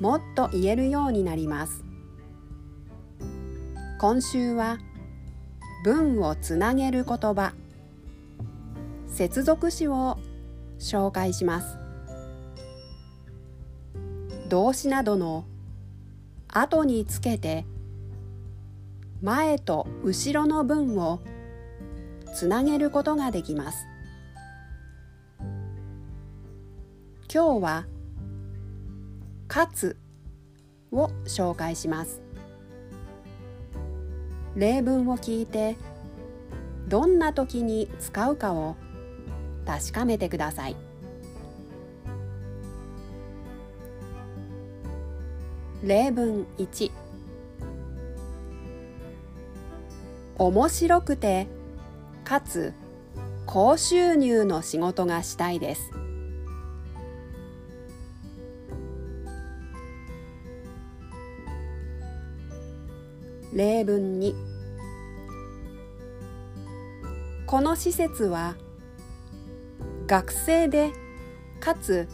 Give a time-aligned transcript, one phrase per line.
[0.00, 1.84] もっと言えるようになります。
[3.98, 4.78] 今週は
[5.84, 7.54] 文をつなげる言葉。
[9.08, 10.18] 接続詞を
[10.78, 11.78] 紹介します。
[14.50, 15.46] 動詞などの
[16.48, 17.64] 後につけて
[19.22, 21.20] 前と後ろの文を
[22.34, 23.86] つなげることができます。
[27.32, 27.86] 今日は
[29.48, 29.96] 「かつ」
[30.92, 32.20] を紹介します。
[34.54, 35.76] 例文を聞いて
[36.88, 38.76] どんな時に使うかを
[39.66, 40.76] 確かめてください。
[45.82, 46.90] 例文1
[50.38, 51.46] 面白くて
[52.24, 52.72] かつ
[53.44, 56.05] 高収入の仕事がしたいです。
[63.56, 64.34] 例文2
[67.46, 68.54] この施設は
[70.06, 70.92] 学生で
[71.58, 72.06] かつ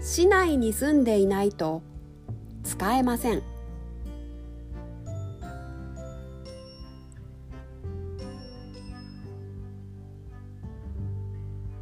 [0.00, 1.82] 市内に住んでいないと
[2.62, 3.42] 使えません。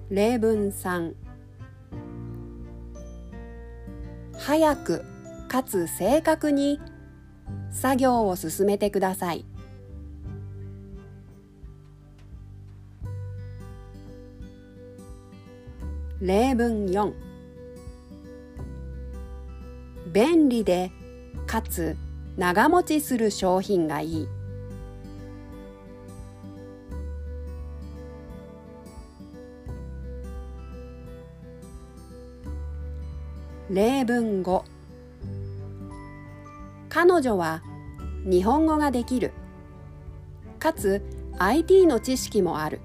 [0.08, 1.12] 例文3
[4.39, 5.05] 早く
[5.48, 6.80] かつ正確に
[7.75, 9.45] 作業を進めてください。
[16.20, 17.13] 例文4
[20.13, 20.90] 便利で
[21.46, 21.96] かつ
[22.39, 24.29] 長持ちする商品がいい。
[33.68, 34.73] 例文5
[36.94, 37.60] 彼女は
[38.24, 39.32] 日本語ができる。
[40.60, 41.02] かつ
[41.40, 42.80] IT の知識もある。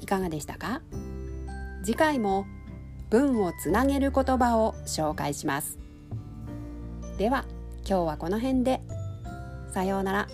[0.00, 0.80] いかがでしたか？
[1.84, 2.46] 次回も
[3.10, 5.78] 文をつなげる言葉を紹介します。
[7.18, 7.44] では
[7.86, 8.80] 今日はこの辺で。
[9.74, 10.28] さようなら。